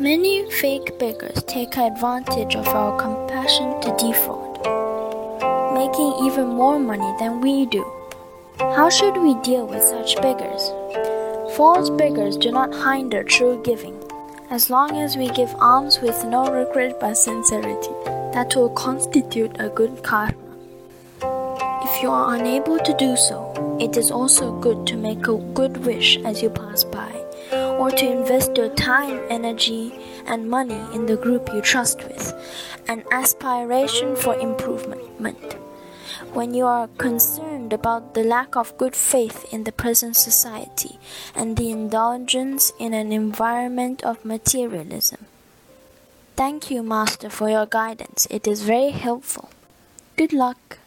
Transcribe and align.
Many 0.00 0.50
fake 0.50 0.98
beggars 0.98 1.42
take 1.42 1.76
advantage 1.76 2.56
of 2.56 2.66
our 2.68 2.98
compassion 2.98 3.78
to 3.82 3.94
defraud, 3.98 4.56
making 5.74 6.24
even 6.24 6.48
more 6.48 6.78
money 6.78 7.14
than 7.18 7.42
we 7.42 7.66
do. 7.66 7.84
How 8.58 8.88
should 8.88 9.18
we 9.18 9.34
deal 9.42 9.66
with 9.66 9.82
such 9.82 10.16
beggars? 10.22 10.70
False 11.54 11.90
beggars 11.90 12.38
do 12.38 12.50
not 12.50 12.74
hinder 12.74 13.22
true 13.22 13.60
giving. 13.62 13.94
As 14.48 14.70
long 14.70 14.96
as 14.96 15.18
we 15.18 15.28
give 15.28 15.54
alms 15.60 16.00
with 16.00 16.24
no 16.24 16.50
regret 16.50 16.98
but 16.98 17.18
sincerity, 17.18 17.92
that 18.32 18.56
will 18.56 18.70
constitute 18.70 19.54
a 19.60 19.68
good 19.68 20.02
karma. 20.02 20.32
If 21.20 22.02
you 22.02 22.08
are 22.08 22.36
unable 22.36 22.78
to 22.78 22.96
do 22.96 23.16
so, 23.16 23.52
it 23.78 23.98
is 23.98 24.10
also 24.10 24.58
good 24.60 24.86
to 24.86 24.96
make 24.96 25.28
a 25.28 25.36
good 25.52 25.76
wish 25.84 26.16
as 26.24 26.40
you 26.40 26.48
pass 26.48 26.84
by, 26.84 27.12
or 27.52 27.90
to 27.90 28.06
invest 28.10 28.56
your 28.56 28.74
time, 28.74 29.20
energy, 29.30 29.92
and 30.26 30.50
money 30.50 30.80
in 30.94 31.06
the 31.06 31.16
group 31.16 31.52
you 31.52 31.60
trust 31.60 32.04
with, 32.04 32.34
an 32.88 33.04
aspiration 33.12 34.16
for 34.16 34.38
improvement. 34.38 35.56
When 36.32 36.54
you 36.54 36.66
are 36.66 36.88
concerned 36.98 37.72
about 37.72 38.14
the 38.14 38.24
lack 38.24 38.56
of 38.56 38.76
good 38.78 38.94
faith 38.94 39.46
in 39.52 39.64
the 39.64 39.72
present 39.72 40.16
society 40.16 40.98
and 41.34 41.56
the 41.56 41.70
indulgence 41.70 42.72
in 42.78 42.94
an 42.94 43.12
environment 43.12 44.02
of 44.04 44.24
materialism. 44.24 45.26
Thank 46.36 46.70
you, 46.70 46.82
Master, 46.82 47.30
for 47.30 47.48
your 47.50 47.66
guidance. 47.66 48.26
It 48.30 48.46
is 48.46 48.62
very 48.62 48.90
helpful. 48.90 49.50
Good 50.16 50.32
luck. 50.32 50.79